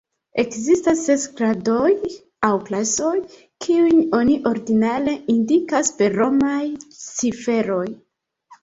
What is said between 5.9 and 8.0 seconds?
per romaj ciferoj.